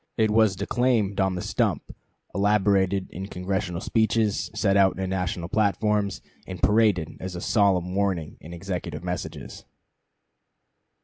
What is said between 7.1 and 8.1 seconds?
as a solemn